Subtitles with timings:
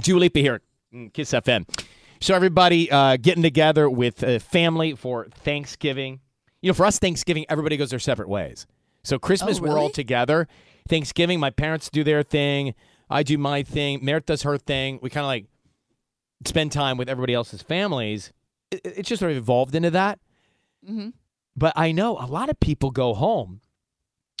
[0.00, 0.60] Dua Lipa here,
[1.12, 1.66] Kiss FM.
[2.20, 6.20] So everybody uh, getting together with uh, family for Thanksgiving.
[6.62, 8.66] You know, for us, Thanksgiving, everybody goes their separate ways.
[9.04, 10.48] So Christmas, Oh, we're all together.
[10.88, 12.74] Thanksgiving, my parents do their thing.
[13.08, 14.04] I do my thing.
[14.04, 14.98] Merit does her thing.
[15.02, 15.46] We kind of like
[16.44, 18.32] spend time with everybody else's families.
[18.70, 20.18] It, it's just sort of evolved into that.
[20.88, 21.10] Mm-hmm.
[21.56, 23.60] But I know a lot of people go home,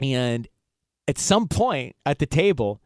[0.00, 0.46] and
[1.06, 2.80] at some point at the table,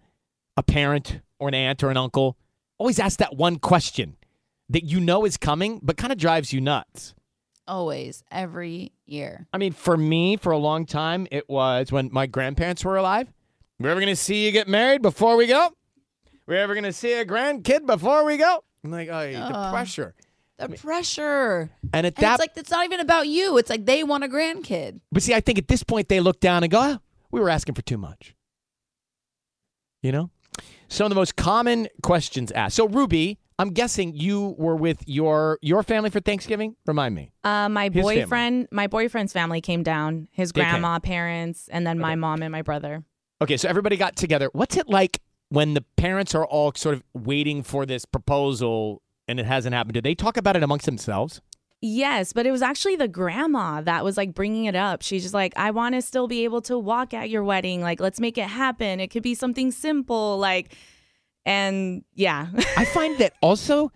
[0.56, 2.36] a parent or an aunt or an uncle
[2.83, 4.16] always ask that one question
[4.69, 7.14] that you know is coming, but kind of drives you nuts.
[7.69, 9.47] Always, every year.
[9.52, 13.33] I mean, for me, for a long time, it was when my grandparents were alive.
[13.79, 15.70] We're ever going to see you get married before we go?
[16.48, 18.64] We're ever going to see a grandkid before we go?
[18.83, 20.14] I'm like, oh, the pressure.
[20.58, 21.70] The pressure.
[21.92, 23.58] And at And that it's like it's not even about you.
[23.58, 25.01] It's like they want a grandkid.
[25.12, 26.98] But see, I think at this point they look down and go, oh,
[27.30, 28.34] we were asking for too much.
[30.02, 30.30] You know?
[30.89, 32.77] Some of the most common questions asked.
[32.77, 36.77] So, Ruby, I'm guessing you were with your your family for Thanksgiving?
[36.86, 37.33] Remind me.
[37.45, 38.20] Uh, my His family.
[38.23, 40.29] boyfriend, my boyfriend's family came down.
[40.33, 40.70] His They came.
[40.70, 43.05] grandma, parents, and then my mom and my brother.
[43.40, 44.51] Okay, so everybody got together.
[44.52, 49.40] What's it like when the parents are all sort of waiting for this proposal and
[49.40, 49.95] it hasn't happened?
[49.95, 51.40] Do they talk about it amongst themselves?
[51.85, 55.03] Yes, but it was actually the grandma that was like bringing it up.
[55.03, 57.81] She's just like, I want to still be able to walk at your wedding.
[57.81, 59.01] Like, let's make it happen.
[59.01, 60.39] It could be something simple.
[60.39, 60.77] Like,
[61.45, 62.47] and yeah.
[62.77, 63.91] I find that also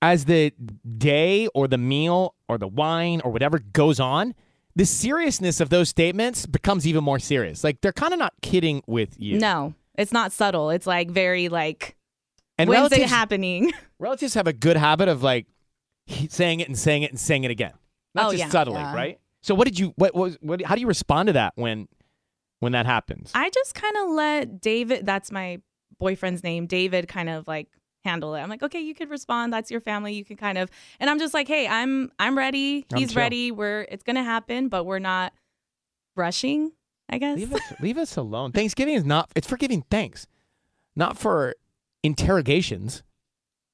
[0.00, 0.52] as the
[0.96, 4.36] day or the meal or the wine or whatever goes on,
[4.76, 7.64] the seriousness of those statements becomes even more serious.
[7.64, 9.40] Like they're kind of not kidding with you.
[9.40, 10.70] no, it's not subtle.
[10.70, 11.96] It's like very like,
[12.58, 13.72] And when's it happening?
[13.98, 15.46] relatives have a good habit of like
[16.06, 17.72] he- saying it and saying it and saying it again.
[18.14, 18.48] Not Oh, just yeah.
[18.50, 18.94] subtly, Yeah.
[18.94, 19.18] right?
[19.42, 21.88] So what did you what was what how do you respond to that when
[22.60, 23.30] when that happens?
[23.34, 25.60] I just kind of let David, that's my
[25.98, 27.68] boyfriend's name, David kind of like
[28.04, 28.40] handle it.
[28.40, 29.52] I'm like, okay, you could respond.
[29.52, 30.12] That's your family.
[30.14, 30.70] You can kind of,
[31.00, 32.84] and I'm just like, hey, I'm, I'm ready.
[32.92, 33.50] I'm He's ready.
[33.50, 35.32] We're, it's going to happen, but we're not
[36.16, 36.72] rushing,
[37.08, 37.36] I guess.
[37.38, 38.52] Leave us, leave us alone.
[38.52, 40.26] Thanksgiving is not, it's for giving thanks,
[40.94, 41.54] not for
[42.02, 43.02] interrogations.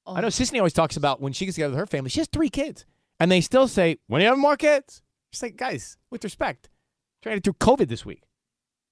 [0.06, 2.20] Oh, I know Sisanie always talks about when she gets together with her family, she
[2.20, 2.84] has three kids.
[3.18, 5.02] And they still say, when you have more kids?
[5.32, 6.70] She's like, guys, with respect,
[7.22, 8.22] trying to do COVID this week.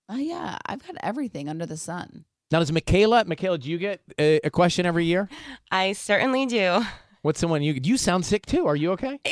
[0.08, 2.24] Oh yeah, I've got everything under the sun.
[2.50, 5.28] Now, does Michaela, Michaela, do you get a, a question every year?
[5.70, 6.82] I certainly do.
[7.22, 8.66] What's the one you, you sound sick too.
[8.66, 9.18] Are you okay?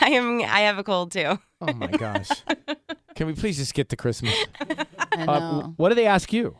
[0.00, 0.40] I am.
[0.42, 1.38] I have a cold too.
[1.60, 2.28] Oh my gosh.
[3.16, 4.34] Can we please just get to Christmas?
[4.60, 4.86] I
[5.22, 5.50] Uh, know.
[5.58, 6.56] w- what do they ask you?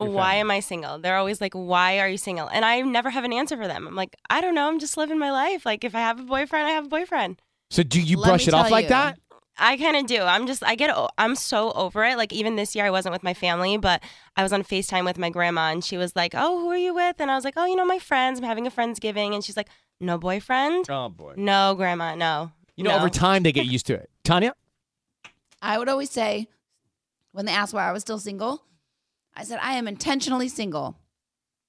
[0.00, 0.98] Your Why am I single?
[0.98, 3.86] They're always like, "Why are you single?" And I never have an answer for them.
[3.86, 4.68] I'm like, I don't know.
[4.68, 5.64] I'm just living my life.
[5.64, 7.40] Like, if I have a boyfriend, I have a boyfriend.
[7.70, 8.88] So do you Let brush me it off tell like you.
[8.90, 9.18] that?
[9.58, 10.20] I kind of do.
[10.20, 10.62] I'm just.
[10.62, 10.90] I get.
[10.94, 12.18] o- I'm so over it.
[12.18, 14.02] Like even this year, I wasn't with my family, but
[14.36, 16.94] I was on Facetime with my grandma, and she was like, "Oh, who are you
[16.94, 18.38] with?" And I was like, "Oh, you know, my friends.
[18.38, 19.68] I'm having a friendsgiving." And she's like,
[19.98, 20.90] "No boyfriend?
[20.90, 21.34] Oh boy.
[21.38, 22.14] No, grandma.
[22.14, 22.98] No." You know, no.
[22.98, 24.10] over time they get used to it.
[24.24, 24.52] Tanya?
[25.62, 26.48] I would always say,
[27.32, 28.62] when they asked why I was still single,
[29.36, 30.96] I said I am intentionally single.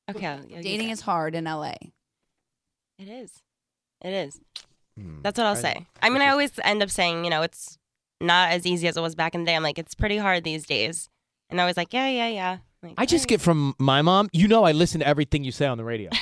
[0.10, 0.26] Okay.
[0.26, 1.74] I'll- I'll use Dating is hard in LA.
[3.00, 3.32] It is.
[4.04, 4.40] It is.
[4.98, 5.22] Hmm.
[5.22, 5.86] That's what I'll I- say.
[6.02, 7.78] I mean, I always end up saying, you know, it's
[8.22, 9.56] not as easy as it was back in the day.
[9.56, 11.10] I'm like, it's pretty hard these days.
[11.50, 12.58] And I was like, yeah, yeah, yeah.
[12.82, 15.52] Like, I just "Alright." get from my mom, you know I listen to everything you
[15.52, 16.10] say on the radio.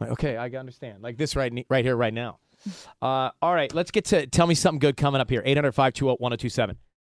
[0.00, 1.00] Like, okay, I understand.
[1.00, 2.40] Like this right, right here, right now.
[3.00, 5.42] Uh, all right, let's get to tell me something good coming up here.
[5.44, 6.76] 800 520 1027.